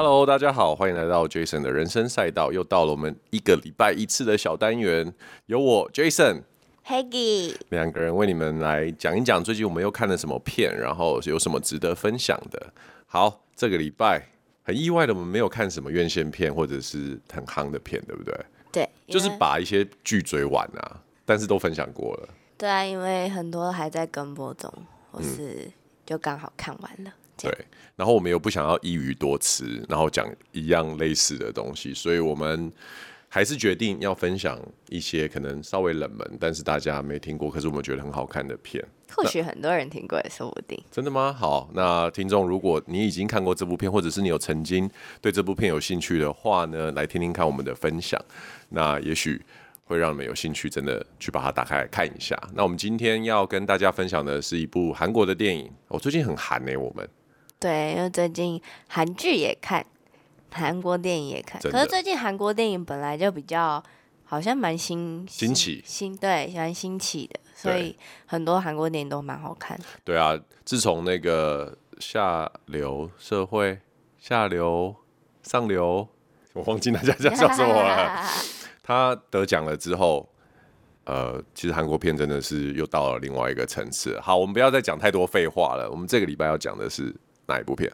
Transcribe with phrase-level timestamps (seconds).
[0.00, 5.12] Hello，大家好，欢迎来到 Jason 的人生赛道，又到了我们一个礼拜一次的小单元，
[5.46, 12.72] 由我 Jason，Peggy，两个人为你们来讲一讲最近我们又看了什么片，然后有什么值得分享的。
[13.08, 14.24] 好，这个礼拜
[14.62, 18.32] 很意外的，我们没有看什么院线片或者是很夯的片，对不对？
[18.70, 22.28] 对，就是把一些剧追完啊，但是都分享过了。
[22.56, 24.72] 对啊，因为很多还在跟播中，
[25.10, 25.68] 或是
[26.06, 27.10] 就刚好看完了。
[27.42, 27.66] 嗯对，
[27.96, 32.72] 然后我们又不想要一语多词，然后讲一样类似的东西，所以我们
[33.28, 38.84] 还是决定要分享一些可能稍微冷门，但是大家没听过，可是我们觉得很好看的片。
[39.10, 40.78] 或许很多人听过也说不定。
[40.90, 41.32] 真的吗？
[41.32, 44.88] 好，那听众，如果你已经看过这部片，或者是你有曾经
[45.20, 48.22] 对这部片有兴趣的话呢，来听听看我们的分享，
[48.68, 49.40] 那也许
[49.84, 52.38] 会让你们有兴趣，真的去把它打开来看一下。
[52.54, 57.08] 那我们今天要跟大家分享的是一部韩国的电影，我、哦、最近很韩呢、欸，我们。
[57.60, 59.84] 对，因为最近韩剧也看，
[60.52, 61.60] 韩国电影也看。
[61.60, 63.82] 可是最近韩国电影本来就比较
[64.24, 69.76] 好像蛮新新奇，新对，蛮新奇的，所以很多韩国电影都蛮好看。
[70.04, 73.80] 对啊，自从那个下流社会、
[74.18, 74.94] 下流
[75.42, 76.06] 上流，
[76.52, 78.24] 我忘记那家 叫叫什么了。
[78.84, 80.28] 他得奖了之后，
[81.06, 84.16] 呃，其实韩国片真的是又到了另外一个层次。
[84.20, 85.90] 好，我们不要再讲太多废话了。
[85.90, 87.12] 我们这个礼拜要讲的是。
[87.48, 87.90] 哪一部片？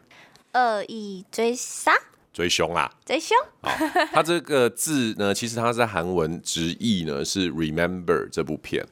[0.53, 1.91] 恶意追杀，
[2.31, 3.35] 追凶啦，追凶。
[3.61, 3.71] 好，
[4.13, 8.85] 它这个字呢，其实它在韩文直译呢是 “remember” 这部片，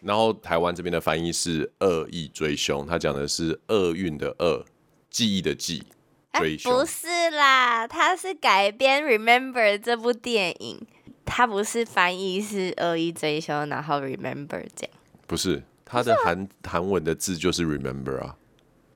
[0.00, 4.64] 然后台湾这边的翻译是“恶意追凶”，它讲的是厄运的厄，
[5.10, 5.84] 记忆的记，
[6.32, 6.72] 追凶。
[6.72, 10.80] 不是啦，它是改编 “remember” 这部电影，
[11.24, 14.90] 它不是翻译是恶意追凶，然后 “remember” 这样。
[15.28, 18.34] 不是，它的韩韩文的字就是 “remember” 啊。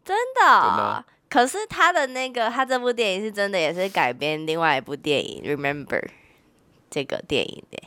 [0.04, 5.86] 真的，可是他的那个，他这部电影是真的，也是改编另外一部电影《Remember》
[6.90, 7.82] 这个电影的。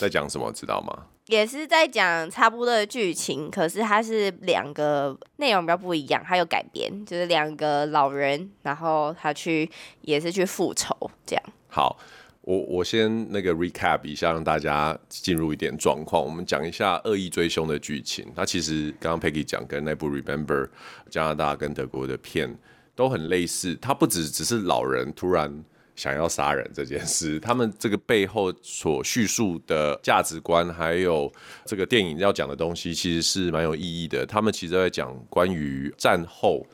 [0.00, 1.06] 在讲什么，知道吗？
[1.26, 10.96] 也是在讲差不多的剧情，可是它是两个内容比较不一样，还有改编，就是两个老人，然后他去也是去复仇
[11.26, 11.44] 这样。
[11.68, 11.98] 好。
[12.48, 16.24] 我我先那个 recap 一下，让大家进入一点状况。
[16.24, 18.26] 我们讲一下《恶意追凶》的剧情。
[18.34, 20.66] 它其实刚刚 Peggy 讲跟那部 Remember
[21.10, 22.56] 加拿大跟德国的片
[22.96, 23.76] 都很类似。
[23.82, 25.62] 它不只只是老人突然
[25.94, 31.30] 想要杀人这件事，他们这个背后所叙述的价值观，还有
[31.66, 34.24] 这个电影要讲的东西，其实是蛮有意义的。
[34.24, 36.66] 他们其实在讲关于战后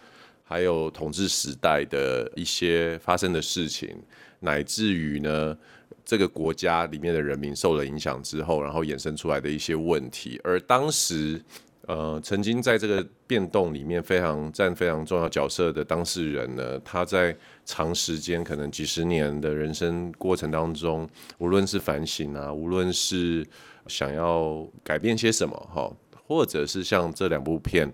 [0.44, 4.00] 还有统治时代的一些发生的事情。
[4.44, 5.56] 乃至于呢，
[6.04, 11.42] 这个国家里面的人民受了影响之后，然后衍生出来的一些问题，而当时，
[11.86, 23.46] 呃，曾经在这个变动里面非常占非常重要角色的当事人呢，他在长时间可能几十年的人生过程当中，无论是反省啊，无论是
[23.86, 25.90] 想要改变些什么哈，
[26.26, 27.90] 或者是像这两部片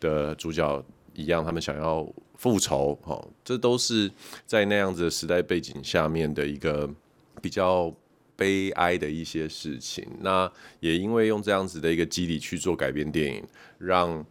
[0.00, 0.82] 的主角
[1.14, 2.06] 一样，他们想要。
[2.36, 4.10] 复仇，哈，这都是
[4.44, 6.90] 在那样子的时代背景下面的一个
[7.40, 7.90] 比较
[8.36, 10.04] 悲哀的一些事情。
[10.20, 13.42] 那也因为用这样子的一个基底去做改编电影，
[13.78, 14.22] 让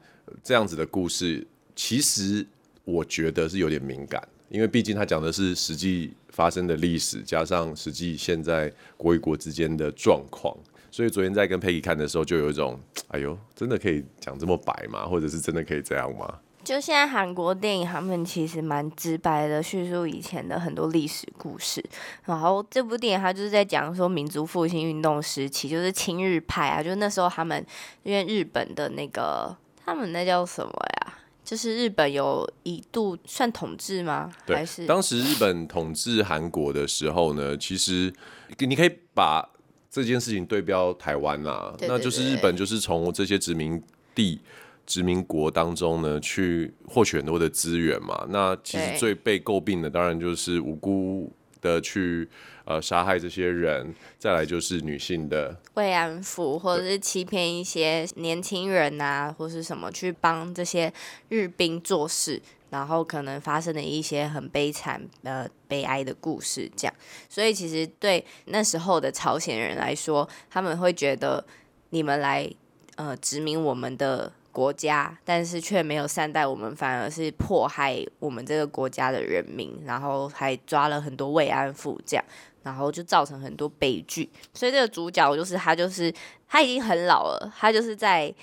[0.44, 2.46] 这样子的故事，其实
[2.84, 10.56] 我觉得是有点敏感，因为毕竟他讲的是实际发生的历史，加上实际现在国与国之间的状况。
[10.92, 15.08] 所以昨天在跟佩奇看的时候，就有一种，哎呦，真的可以讲这么白吗？
[15.08, 16.40] 或者是真的可以这样吗？
[16.64, 21.84] 就现在韩国电影，他们其实蛮直白的叙述以前的很多历史故事。
[22.26, 27.64] 然后这部电影它就是在讲说民族复兴运动时期，就是亲日派啊，就那时候他们
[28.04, 31.14] 因为日本的那个他们那叫什么呀？
[31.44, 34.34] 就是日本有一度算统治吗？
[34.46, 37.58] 对，还是当时日本统治韩国的时候呢？
[37.58, 38.14] 其实
[38.60, 39.48] 你可以把
[39.92, 43.84] 这件事情对标台湾啦，那就是日本就是从这些殖民
[44.16, 44.40] 地。
[44.86, 48.26] 殖民国当中呢，去获取很多的资源嘛。
[48.30, 51.32] 那其实最被诟病的，当然就是无辜
[51.62, 52.28] 的去
[52.66, 53.96] 呃杀害这些人。
[54.20, 60.92] 再来就是女性的慰安妇，或者是欺骗一些年轻人啊，或是什么去帮这些
[61.30, 66.70] 日兵做事，然后可能发生的一些很悲惨呃悲哀的故事。
[66.76, 66.94] 这样，
[67.30, 71.46] 所以其实对那时候的朝鲜人来说，他们会觉得
[71.92, 72.50] 你们来
[72.98, 74.34] 呃殖民我们的。
[74.54, 82.24] 国家，但是却没有善待我们，反而是迫害我们这个国家的人民，然后还抓了很多慰安妇，这样，
[82.62, 84.30] 然后就造成很多悲剧。
[84.54, 86.14] 所以这个主角就是他，就是
[86.48, 88.34] 他已经很老了，他就是在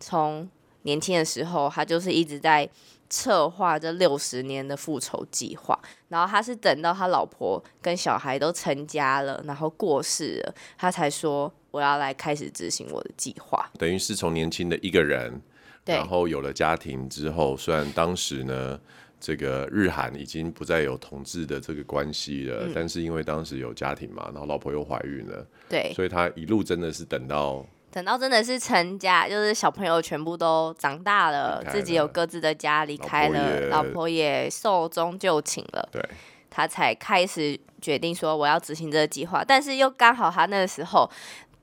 [0.00, 0.46] 从
[0.82, 2.68] 年轻的时候，他就是一直在
[3.08, 5.78] 策划这六十年的复仇计划，
[6.08, 13.70] 然后他是等到他老婆跟小孩都成家了，然后过世了，他才说我要来开始执行我的计划。
[13.78, 15.40] 等于是从年轻的一个人，
[15.84, 18.78] 然后有了家庭之后，虽然当时呢，
[19.18, 27.64] 这个日韩已经不再有同志的这个关系了，嗯，但是因为当时有家庭嘛，然后老婆又怀孕了，对，所以他一路真的是等到。
[27.92, 36.00] 等到真的是成家，就是小朋友全部都长大了，了自己有各自的家，离开了，老婆也寿终就寝了，对，
[36.48, 39.44] 他才开始决定说我要执行这个计划。
[39.44, 41.10] 但是又刚好他那个时候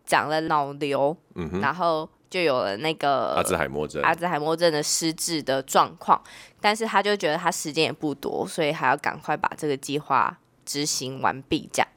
[0.06, 6.22] 长了脑瘤，嗯，然后就有了那个阿兹海默症，阿兹海默症的失智的状况。
[6.60, 11.88] 但是他就觉得他时间也不多，所以还要赶快把这个计划执行完毕，这样。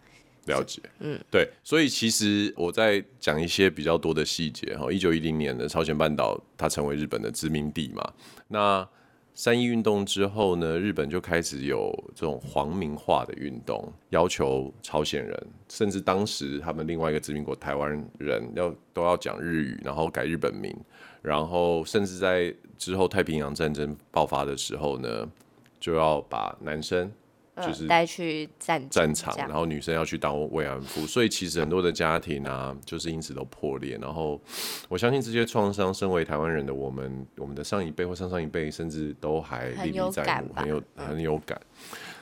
[0.46, 4.90] 了解，嗯，对，所以其实我在讲一些比较多的细节哈。
[4.90, 8.12] 一九一零年的朝鲜半岛，它成为日本的殖民地嘛。
[8.48, 8.86] 那
[9.32, 20.74] 三一运动之后呢，日本就开始有这种皇民化的运动，要求朝鲜人，甚至当时他们另外一个殖民国台湾人要都要讲日语，然后改日本名，
[21.22, 25.26] 然后甚至在之后太平洋战争爆发的时候呢，
[25.78, 27.10] 就要把男生。
[27.56, 33.98] 就是带去战战场，然后女生要去当慰安妇，所以其实很多的家庭啊，就是因此都破裂。
[34.00, 34.40] 然后
[34.88, 41.60] 我相信这些创伤，身为台湾人的我们，我们的上一辈或上上一辈，甚至都还历历在目，很有很有感。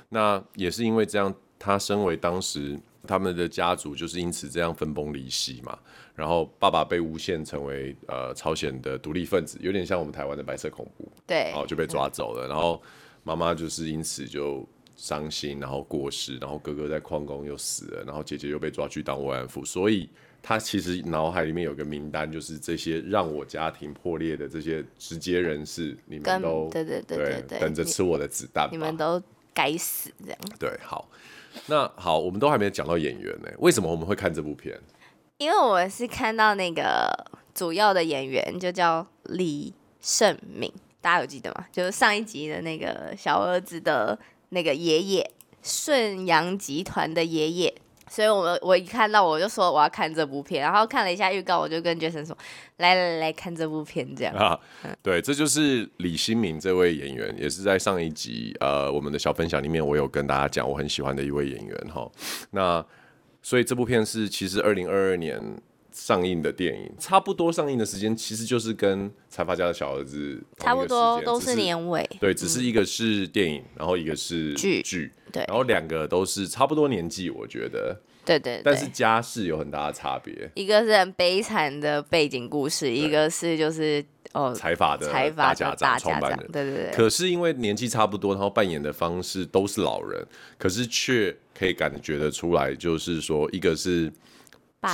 [0.08, 2.76] 那也是因为这样，他身为当时
[3.06, 5.78] 他们的家族，就是因此这样分崩离析嘛。
[6.16, 12.48] 然后爸爸被诬陷成为呃朝鲜的独立分子，有点像我们台湾的白色恐怖，对，然后就被抓走了。
[12.48, 12.82] 然后
[13.22, 14.66] 妈妈就是因此就。
[14.98, 20.10] 伤心，然后过世，然后哥哥在矿工又死了，然后姐姐又被抓去当慰安妇，所以
[20.42, 29.22] 他其实脑海里面有个名单，就是这些让我家庭破裂的这些直接人士，你们都对对对对对，等着吃我的子弹，你们都
[29.54, 30.38] 该死这样。
[30.58, 31.08] 对，好，
[31.66, 34.76] 那好，我们都还没讲到演员呢，为什么我们会看这部片？
[35.36, 37.08] 因为我们是看到那个
[37.54, 41.66] 主要的演员就叫李胜敏，大家有记得吗？
[41.70, 44.18] 就是上一集的那个小儿子的。
[44.50, 45.30] 那个爷爷，
[45.62, 47.74] 顺阳集团的爷爷，
[48.08, 52.36] 所以我我一看到我就说我要看这部片，然后看了一下预告，我就跟 Jason 说，
[52.78, 54.34] 来来来看这部片这样。
[54.34, 54.58] 啊，
[55.02, 62.10] 对，这就是李新民这位演员，也是在上一集呃我们的小分享里面，我有跟大家讲我很喜欢的一位演员哈。
[62.50, 62.84] 那
[63.42, 65.40] 所以这部片是其实二零二二年。
[65.98, 72.08] 上映的电影差不多上映的时间，其实就是跟财阀家的小儿子差不多，都是年尾。
[72.20, 78.00] 对，只是一个是电影，然后一个是剧剧，对，然后两个都是差不多年纪，我觉得。
[78.24, 78.62] 对对，对。
[78.62, 86.92] 但是家世有很大的差别，一个是很悲惨的背景故事，一个是就是哦财阀的财阀家长创办人，对对对。
[86.92, 90.24] 可是因为年纪差不多，然后扮演的方式都是老人，
[90.58, 94.12] 可是却可以感觉得出来，就是说一个是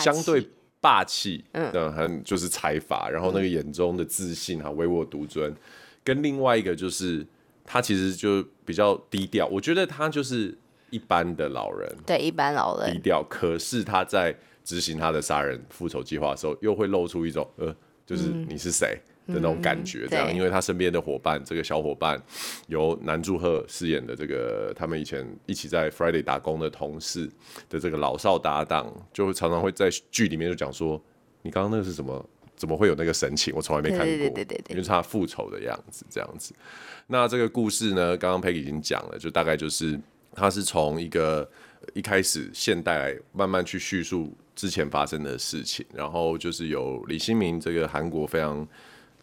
[0.02, 0.48] 相对。
[0.84, 5.56] 霸气，嗯，很就是财阀，然后那个眼中的自信哈，唯我独尊，
[6.04, 7.26] 跟另外一个就是
[7.64, 10.54] 他其实就比较低调，我觉得他就是
[10.90, 12.92] 一般的老人，对，一般老人。
[12.92, 19.00] 低调，可是他在执行他的杀人复仇计划的时候，又会露出一种呃，就是你是谁？
[19.08, 22.22] 嗯的那种感觉，这样，因为他身边的伙伴，这个小伙伴
[22.66, 27.26] 由南柱赫饰演的这个，他们以前一起在 Friday 打工的同事
[27.70, 31.02] 的这个老少搭档，就常常会在剧里面就讲说
[31.40, 32.28] ：“你刚刚那个是什么？
[32.54, 33.52] 怎么会有那个神情？
[33.56, 36.54] 我从来没看过。”对对对因为是他复仇的样子，这样子。
[37.06, 39.98] 那这个故事呢，刚刚 Peggy 已经讲了，就大概就是
[40.34, 41.48] 他是从一个
[41.94, 48.68] 一开始现代来慢慢去叙述之前发生的事情，然后就是有李新民这个韩国非常。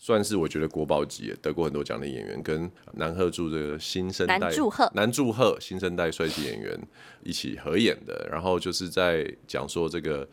[0.04, 6.76] 算是我觉得国宝级，得过很多奖的演员，跟南赫柱这个新生代南柱赫南柱赫新生代帅气演员
[7.22, 10.28] 一起合演的，然后就是在讲说这个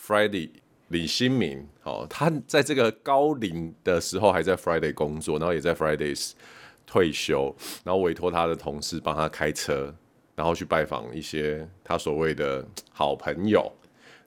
[0.00, 0.48] Friday
[0.86, 6.30] 李新民，哦，他在这个高龄的时候还在 Friday 工作，然后也在 Fridays
[6.86, 9.92] 退休，然后委托他的同事帮他开车，
[10.36, 13.72] 然后去拜访一些他所谓的好朋友。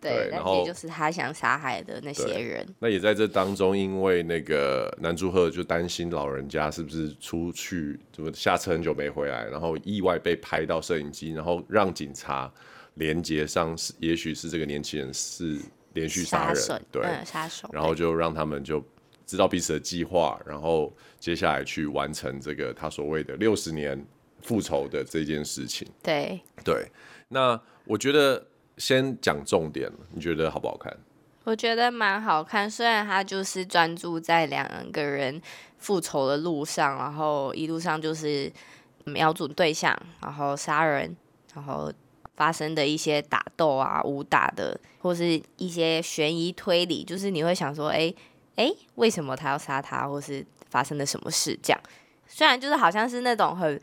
[0.01, 2.67] 对，然后就是他想杀害的那些人。
[2.79, 12.51] 那也在这当中，因为那个南柱赫就担心老人家是不是出去，怎么下车很久没回来，然后意外被拍到摄影机，然后让警察
[12.96, 15.60] 连接上，是也许是这个年轻人是
[15.93, 17.70] 连续杀人，对，杀手。
[17.72, 18.84] 然后就让他们就
[19.27, 24.03] 知道彼此的计划，然后接下来去完成这个他所谓的六十年
[24.41, 25.88] 复仇的这件事情。
[26.01, 26.88] 对，对。
[27.27, 28.43] 那我觉得。
[28.81, 30.91] 先讲重点，你觉得好不好看？
[31.43, 35.39] 我觉得蛮好看，虽然他就是专注在两个人
[35.77, 38.51] 复仇的路上，然后一路上就是
[39.05, 41.15] 瞄准对象，然后杀人，
[41.53, 41.93] 然后
[42.35, 48.11] 发生的一些打斗啊、武打的，或是一些悬疑推理，就是你会想说，哎
[48.55, 51.57] 哎，为什么他要杀他，或是发生了什么事？
[51.61, 51.81] 这样，
[52.27, 53.79] 虽然就是好像是那种很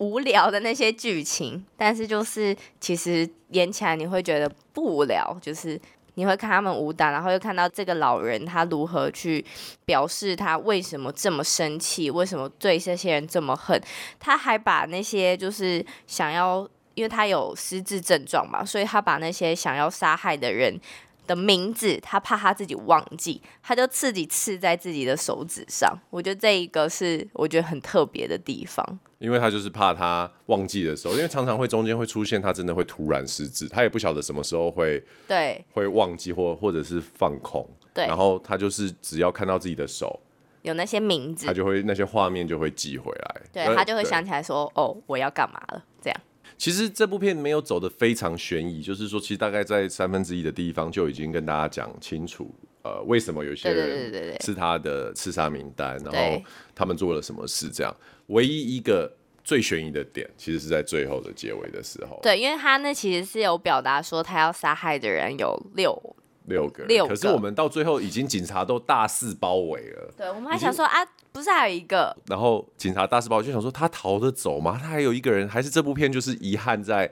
[0.00, 5.80] 无聊的那些剧情， 但是就是其实演起来你会觉得不无聊，就是。
[6.14, 9.42] 你会看他们武打，然后又看到这个老人他如何去
[9.86, 13.80] 表示他为什么这么生气，为什么对这些人这么恨。
[14.18, 20.78] 他还把那些就是想要，因为他有失智症状嘛，所以他把那些想要杀害的人
[21.26, 25.96] 的名字，他怕他自己忘记，他就自己刺在自己的手指上。
[26.10, 28.98] 我觉得这一个是我觉得很特别的地方。
[29.18, 40.18] 因为他就是怕他忘记的时候，因为常常会中间会出现他真的会突然失智，他也不晓得什么时候会对会忘记或或者是放空，对，然后他就是只要看到自己的手
[40.62, 46.20] 有那些名字，他就会那些画面就会记回来，对，他就会想起来说哦，我要干嘛了这样。
[46.60, 56.42] 其实这部片没有走的非常悬疑，就是说其实大概在三分之一的地方就已经跟大家讲清楚，呃，为什么有些人是他的刺杀名单，然后
[56.74, 57.96] 他们做了什么事这样。
[58.26, 59.10] 唯一一个
[59.42, 62.20] 最悬疑的点，其实是在最后的结尾的时候。
[62.22, 65.98] 对，因为他那其实是有表达说，他要杀害的人有六
[66.46, 67.14] 六个，六个。
[67.14, 70.12] 可是我们到最后，已经警察都大肆包围了。
[70.16, 72.16] 对，我们还想说啊，不是还有一个？
[72.26, 74.78] 然后警察大肆包围，就想说他逃得走吗？
[74.80, 77.10] 他还有一个人，还是这部片就是遗憾在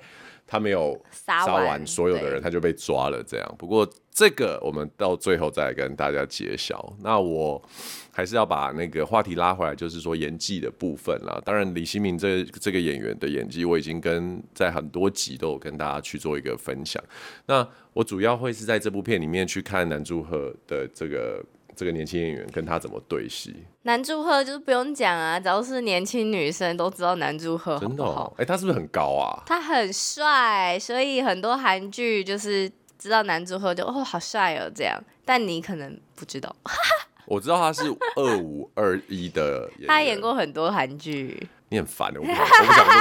[0.48, 3.54] 他没有杀完所有的人，他就被抓了这样。
[3.56, 6.92] 不过这个我们到最后再来跟大家揭晓。
[7.04, 7.62] 那我。
[8.10, 11.40] 还是要把那个话题拉回来，就是说演技的部分啦。
[11.44, 17.00] 当然，李新明这这个演员的演技，我已经跟在很多集都有跟大家去做一个分享。
[17.46, 21.40] 那我主要会是在这部片里面去看南柱赫的这个
[21.78, 23.54] 这个年轻演员跟他怎么对戏。
[23.82, 28.34] 南柱赫就是不用讲啊，只要是年轻女生都知道南柱赫真的哦。
[28.36, 29.44] 哎，他是不是很高啊？
[29.46, 32.68] 他很帅，所以很多韩剧就是
[32.98, 36.52] 知道南柱赫就哦好帅哦这样，但你可能不知道。
[37.26, 37.82] 我知道他是
[38.16, 41.46] 二五二一的 他演过很多韩剧。
[41.68, 42.32] 你很烦，我，我不
[42.72, 42.92] 想录。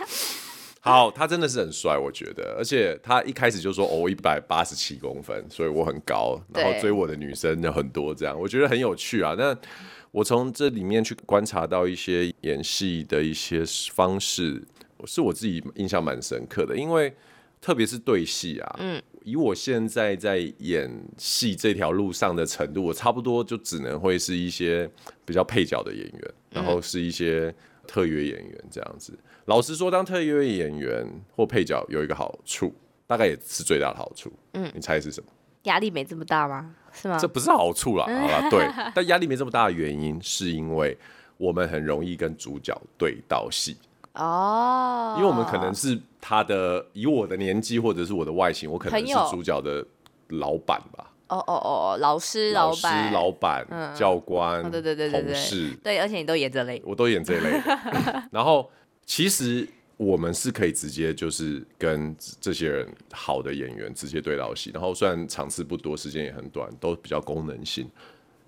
[0.82, 9.34] 好，他真的是很帅，我觉得，而且他一开始就说哦，一百八十七公分，所以我很高，然后追我的女生有很多，这样我觉得很有趣啊。
[9.38, 9.54] 那
[10.10, 14.62] 我从这里面去观察到一些演戏的一些方式，
[15.04, 17.14] 是我自己印象蛮深刻的，因为
[17.60, 19.02] 特别是对戏啊，嗯。
[19.22, 24.90] 以我现在在演戏这条路上的程度，我差不多就只能会是一些
[25.26, 27.54] 比较配角的演员，然后是一些
[27.90, 29.18] 特约演员这样子。
[29.46, 31.04] 老实说，当特约演员
[31.34, 32.72] 或配角有一个好处，
[33.04, 34.32] 大概也是最大的好处。
[34.52, 35.28] 嗯，你猜是什么？
[35.64, 36.72] 压力没这么大吗？
[36.92, 37.18] 是吗？
[37.18, 38.64] 这不是好处啦，好啦，对。
[38.94, 40.96] 但压力没这么大的原因，是因为
[41.36, 43.76] 我们很容易跟主角对到戏。
[44.14, 49.84] 哦，因为我们可能是他的，以我的年纪或者是我的外形，我可能是主角的
[50.28, 51.09] 老板吧。
[51.30, 57.60] 哦哦哦，老师、老板、老板、嗯、教官，对对对对对，同事，对，而且你都演这类，我都演这类。
[58.30, 58.70] 然后
[59.06, 67.88] 其实我们是可以直接就是跟这些人好的演员直接对到戏，然后虽然场次不多，时间也很短，都比较功能性，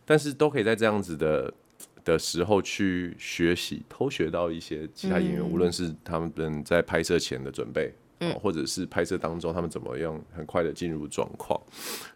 [0.04, 1.52] 但是都可以在这样子的。
[2.04, 11.60] 的时候去学习，偷学到一些其他演员，嗯、无论是他们在拍摄前的准备，嗯、或者是拍摄当中他们怎么样很快的进入状况。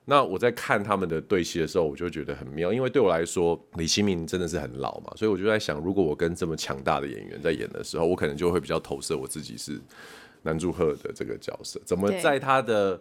[0.04, 9.80] 那我在看他们的对戏的时候，我就觉得很妙，因为对我来说，李新明真的是很老嘛，所以我就在想，如果我跟这么强大的演员在演的时候，我可能就会比较投射我自己是
[10.42, 13.00] 南柱赫的这个角色，怎么在他的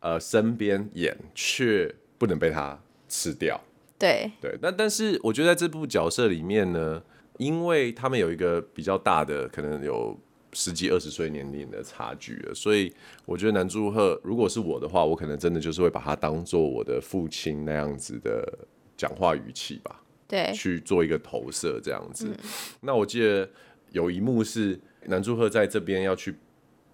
[0.00, 3.60] 呃身边演，却不能被他吃掉。
[3.98, 7.02] 对对，那但是我觉得在这部角色里面呢，
[7.38, 10.18] 因为他们有一个比较大的，可能有
[10.56, 12.90] 十几二十岁年龄的差距了，所以
[13.26, 18.58] 我觉得南柱赫如果是我的话，我可能真的就是会把他当做我的父亲那样子的
[18.96, 22.28] 讲话语气吧，对，去做一个投射这样子。
[22.28, 22.36] 嗯、
[22.80, 23.46] 那我记得
[23.90, 26.34] 有一幕是南柱赫在这边要去，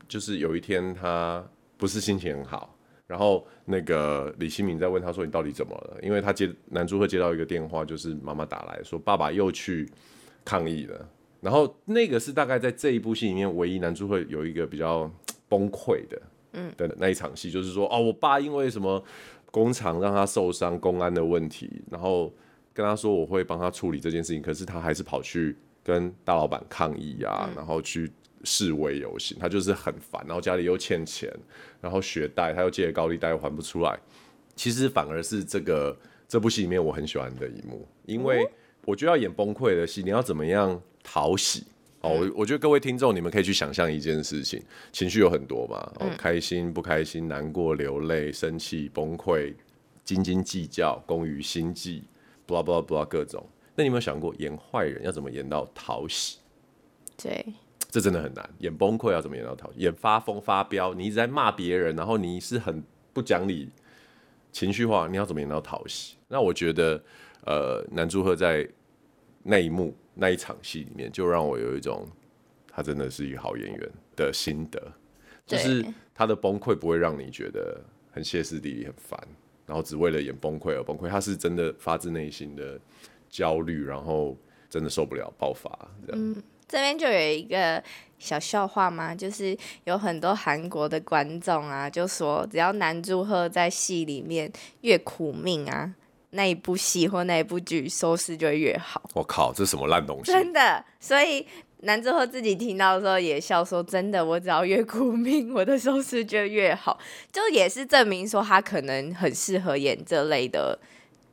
[0.09, 2.77] 就是有一天他不是心情很好。
[3.07, 9.89] 然后那个李新明在问他说：“你到底怎么了？”因为他接南柱赫接到一个电话，就是妈妈打来说爸爸又去
[10.45, 11.09] 抗议了。
[11.43, 15.11] 然后那个是大概在这一部戏里面唯一男主会有一个比较
[15.49, 16.23] 崩溃的，
[16.53, 19.03] 嗯，的那一场戏，就是说哦，我爸因为什么
[19.51, 22.33] 工厂让他受伤，公安的问题，然后
[22.73, 28.11] 跟他说我会帮他处理这件事情，可是他还是跑去跟大老板抗议啊，然后去
[28.45, 31.29] 示威游行，他就是很烦，然后家里又欠钱，
[31.81, 33.99] 然后学贷他又借了高利贷又还不出来。
[34.55, 35.97] 其实反而是这个
[36.29, 38.49] 这部戏里面我很喜欢的一幕，因为
[38.85, 41.65] 我觉得要演崩溃的戏，你要怎么样讨喜？
[42.01, 49.55] 哦，我我觉得各位听众，你们可以去想象一件事情，情绪有很多嘛，哦，开心、不开心、难过、流泪、生气、崩溃、
[50.05, 52.03] 斤斤计较、工于心计
[52.45, 53.47] ，blah blah blah 各种。
[53.77, 56.39] 那你有没有想过，演坏人要怎么演到讨喜？
[57.17, 57.47] 对，
[57.89, 58.51] 这真的很难。
[58.59, 59.79] 演崩溃要怎么演到讨喜？
[59.79, 62.83] 演发疯发飙，你一直在骂别人，然后你是很
[63.13, 63.71] 不讲理、
[64.51, 66.17] 情绪化，你要怎么演到讨喜？
[66.27, 67.01] 那我觉得，
[67.47, 68.69] 呃，南柱赫在
[69.45, 69.97] 那一幕。
[70.15, 72.07] 那一场戏里面，就让我有一种
[72.71, 74.93] 他真的是一个好演员的心得，
[75.47, 79.19] 就是他的崩溃不会让你觉得很歇斯底里、很烦，
[79.67, 81.09] 然后只为了演崩溃而崩溃。
[81.09, 82.79] 他是真的发自内心的
[83.29, 84.37] 焦虑，然后
[84.69, 85.71] 真的受不了爆发。
[86.07, 87.83] 这样，嗯，这边就有一个
[88.19, 94.53] 小笑话吗，就是有很多韩国的观众啊，就说只要南柱赫在戏里面
[94.83, 95.95] 越苦命啊。
[96.35, 99.03] 那一部戏或那一部剧收视就会越好。
[99.15, 100.33] 我靠，这是什么烂东西？
[100.33, 101.47] 真的，所以
[101.81, 106.99] 南柱赫自己听到的时候也笑说：“真的，我只要越苦命，我的收视就越好。”
[107.31, 110.79] 就也是证明说他可能很适合演这类的，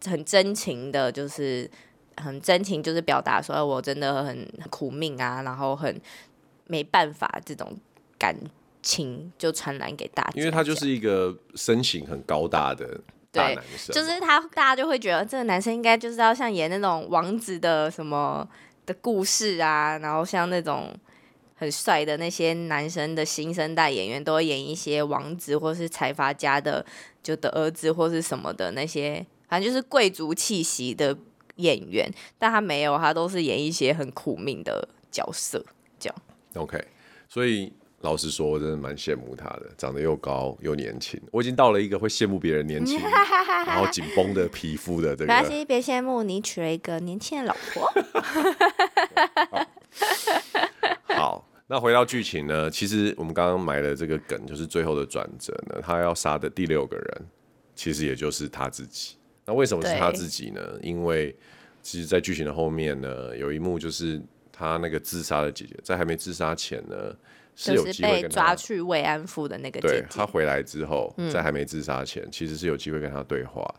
[0.05, 1.69] 很真情的，就是
[2.17, 6.01] 很真情，就是表达说我真的很苦命啊，然后很
[6.67, 7.77] 没办法这种
[8.17, 8.35] 感
[8.81, 10.31] 情就传染给大家。
[10.35, 12.99] 因为他就是一个身形很高大的。
[13.31, 13.57] 对，
[13.91, 18.47] 就是他，大家就会觉得这个男生应该就是要像演那种王子的什么
[18.87, 20.91] 的故事啊，然后像那种
[21.55, 26.83] 很帅的那些男生的新生代演员，都会演一些王子或是财阀家的
[27.21, 31.15] 就的儿子或是什么的那些，反正就是贵族气息的
[31.57, 35.63] 演员，但他没有，他都是演一些很苦命的角色，
[35.99, 36.15] 这样。
[36.55, 36.83] OK，
[37.27, 37.71] 所以。
[38.01, 41.21] 老实说，我真的蛮羡慕他的，长得又高又年轻。
[41.31, 42.97] 我已经到了一个会羡慕别人年轻，
[43.67, 45.33] 然后紧绷的皮肤的这个。
[45.33, 47.91] 没关系，别羡慕，你娶了一个年轻的老婆。
[51.07, 52.71] 好， 好，那回到剧情呢？
[52.71, 55.81] 其实我们刚刚埋的这个梗，就是最后的转折呢。
[55.81, 57.27] 他要杀的第六个人，
[57.75, 59.17] 其实也就是他自己。
[59.45, 60.61] 那为什么是他自己呢？
[60.81, 61.35] 因为
[61.81, 64.21] 其实，在剧情的后面呢，有一幕就是
[64.53, 66.95] 他那个自杀的姐姐，在还没自杀前呢。
[67.61, 69.99] 是有机会跟他，就是被抓去慰安妇的那个姐姐。
[69.99, 73.69] 对，他回来之后，在还没自杀前，嗯，其实是有机会跟他对话，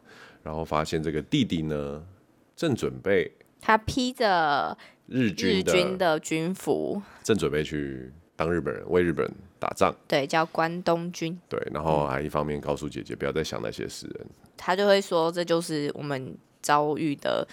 [0.43, 2.05] 然后发现这个弟弟呢，
[2.55, 9.95] 正准备他披着日军的日军的军服，正准备去当日本人，为日本人打仗。
[10.07, 11.41] 对，叫关东军。
[11.49, 14.27] 对，然后还一方面告诉姐姐不要再想那些事人，
[14.59, 17.49] 他就会说这就是我们遭遇的。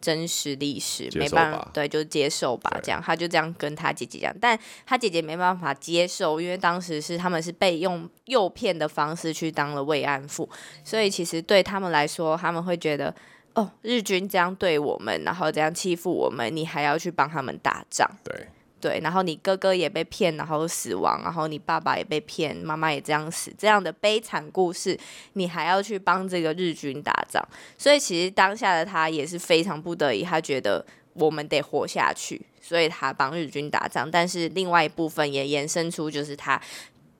[0.00, 2.70] 真实历史没办法，对，就接受吧。
[2.82, 10.48] 这样，他就这样跟他姐姐讲，但他姐姐没办法接受，因为当时是他们是被用诱骗的方式去当了慰安妇，
[10.82, 13.14] 所以其实对他们来说，他们会觉得，
[13.54, 18.46] 哦，日军这样对我们，然后这样欺负我们，你还要去帮他们打仗，对。
[18.80, 24.98] 对，然后你哥哥也被骗，然后死亡，然后你爸爸也被骗，妈妈也这样死，这样的悲惨故事，
[25.34, 34.10] 你还要去帮这个日军打仗，所以其实当下的他也是非常不得已，他觉得我们得活下去，所以他帮日军打仗。
[34.10, 36.60] 但是另外一部分也延伸出，就是他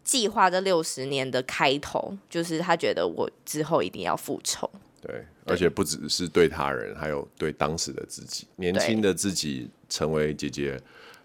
[0.02, 4.70] 计划这六十年的开头，就是他觉得我之后一定要复仇。
[5.02, 10.80] 对，而且不只是对他人，还有对当时的自己，年轻的自己成为姐姐。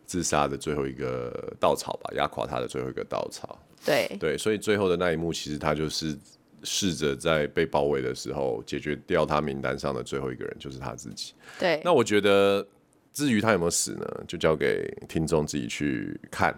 [0.05, 3.59] 自杀的最后一个稻草吧，压垮他的最后一个稻草。
[3.85, 6.17] 对对，所以最后的那一幕，其实他就是
[6.63, 11.33] 试着在被包围的时候解决掉他名单上的最后一个人，就是他自己。
[11.59, 12.65] 对，那我觉得
[13.13, 16.51] 至于他有没有死呢，就交给听众自己去看。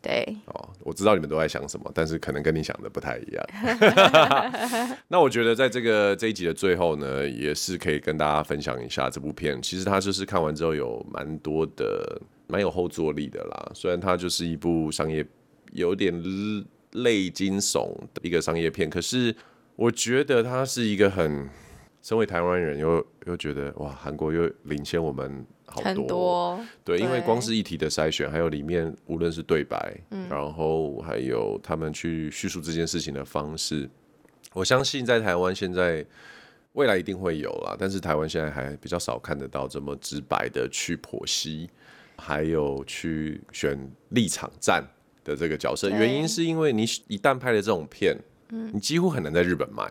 [0.00, 3.44] 对，哦，我知道你们都在想什么，但是可能跟你想的不太一样。
[5.08, 9.60] 那我觉得在这个这一集的最后呢，也是可以跟大家分享一下这部片。
[9.60, 12.20] 其实他就是看完之后有蛮多的。
[12.50, 15.24] 蛮有后坐力的啦，虽然它就是一部商业
[15.72, 16.12] 有点
[16.92, 19.34] 类惊悚的一个商业片，可是
[19.76, 21.48] 我觉得它是一个很，
[22.02, 33.88] 身为台湾人又又觉得哇，韩国又领先我们好多，对，因为光是议题的筛选，还有里面无论是对白，嗯，然后还有他们去叙述这件事情的方式，
[34.52, 36.04] 我相信在台湾现在
[36.72, 41.70] 未来一定会有啦，但是台湾现在还比较少看得到这么直白的去剖析。
[42.20, 44.86] 还有去选立场站
[45.24, 48.16] 的这个角色，原因是因为你一旦拍了这种片，
[48.50, 49.90] 嗯，你几乎很难在日本卖。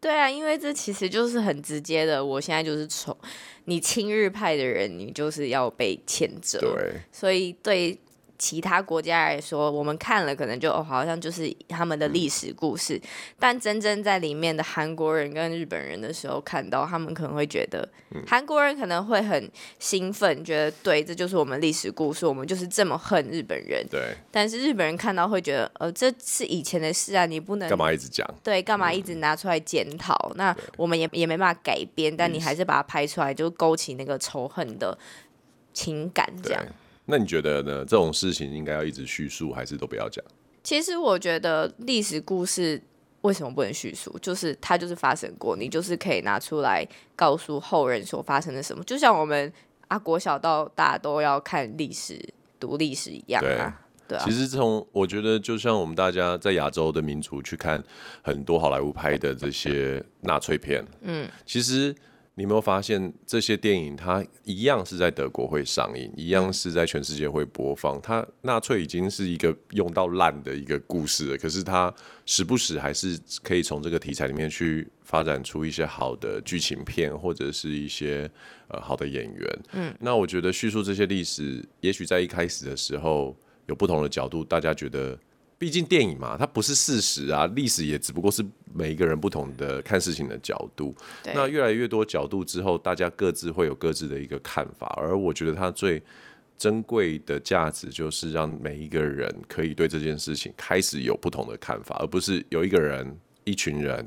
[0.00, 3.16] 对啊，因为这其实就是很直接的，我现在就是丑，
[3.64, 6.58] 你亲日派的人，你就是要被谴责。
[6.60, 7.98] 对，所以对
[8.38, 17.88] 其他国家来说，我们看了可能就哦，好像就是他们的历史故事，嗯、但真正在里面的韩国人跟日本人的时候看到，他们可能会觉得，
[18.26, 23.86] 韩、嗯、国人可能会很兴奋，觉得对，这就是我们历史故事，我们就是这么恨日本人。
[23.90, 24.14] 对。
[24.30, 28.28] 但是日本人看到会觉得，呃，这是以前的事啊，你不能干嘛一直讲？
[28.42, 30.14] 对，干嘛一直拿出来检讨？
[30.32, 34.96] 嗯、那我们也也没办法改编，但你还是把它拍出来，就勾起那个仇恨的
[35.72, 36.64] 情感，这样。
[37.06, 37.78] 那你觉得呢？
[37.84, 40.24] 这种事情应该要一直叙述，还是都不要讲？
[40.62, 42.82] 其实我觉得历史故事
[43.20, 44.18] 为什么不能叙述？
[44.20, 48.82] 就是它就是发生过，你就是可以拿出来告诉后人所发生的什么。
[48.82, 49.52] 就像我们
[49.86, 52.20] 啊，国小到大都要看历史、
[52.58, 53.78] 读历史一样啊。
[54.08, 54.24] 对，对啊。
[54.24, 57.80] 其实从我觉得，就像我们大家在亚洲的民族去看
[58.22, 61.94] 很多好莱坞拍的这些纳粹片，嗯，其实。
[62.38, 67.98] 你有没有发现这些电影，它一样是在德国会上映，一样是在全世界会播放。
[68.02, 71.92] 它纳粹已经是一个用到烂的一个故事了，可是它
[72.26, 78.30] 时不时还是可以从这个题材里面去发展出一些好的剧情片，或者是一些
[78.68, 79.58] 呃好的演员。
[79.72, 85.18] 嗯，那我觉得叙述这些历史，也许在一开始的时候有不同的角度，大家觉得。
[85.58, 90.94] 毕竟电影嘛，它不是事实啊，历史也只不过是每一个人不同的看事情的角度。
[91.34, 94.86] 那越来越多角度之后，大家各自会有各自的一个看法。
[94.98, 96.02] 而我觉得它最
[96.58, 104.06] 珍贵的价值，就是让每一个人可以对这件事情开始有不同的看法，而不是有一个人、一群人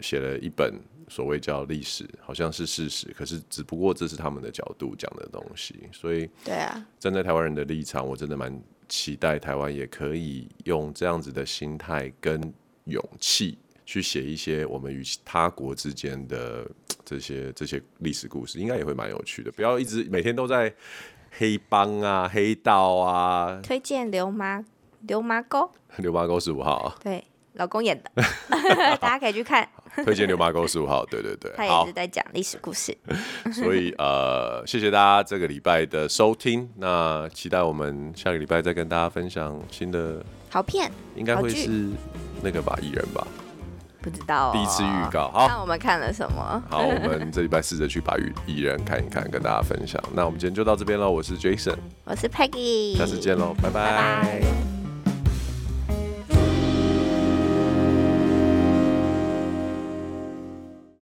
[0.00, 0.74] 写了一本
[1.08, 5.76] 所谓叫历史，好像是事实，可是只不过这是他们的角度讲的东西。
[5.92, 8.60] 所以，对啊，站在台湾人的立场，我真的蛮。
[8.88, 12.40] 期待台湾也可以用这样子的心态跟
[12.84, 16.68] 勇气去写一些我们与他国之间的
[17.04, 19.50] 这些这些历史故事，应该也会蛮有趣的。
[19.52, 20.74] 不要一直每天都在
[21.30, 23.60] 黑帮啊、黑道啊。
[23.62, 24.64] 推荐流麻
[25.00, 26.96] 流麻沟， 流麻沟十五号啊。
[27.02, 27.24] 对。
[27.54, 28.10] 老公演的，
[29.00, 29.68] 大家可以去看。
[30.04, 32.96] 推荐《牛马沟十五号》，对对对，他也是在讲历史故事。
[33.52, 36.68] 所以呃，谢谢大家这个礼拜的收听。
[36.76, 41.68] 那期待我们下个礼拜再跟大家分享新的好片，应该会是
[42.42, 43.26] 那个吧，蚁人吧？
[44.00, 45.28] 不知道、哦，第一次预告。
[45.30, 46.62] 好，那我们看了什么？
[46.70, 50.02] 好，我们这礼拜试着去把蚁蚁人看一看，跟大家分享。
[50.14, 51.10] 那我们今天就到这边喽。
[51.10, 53.72] 我是 Jason，我是 Peggy，下次见喽，拜拜。
[53.72, 54.77] 拜拜。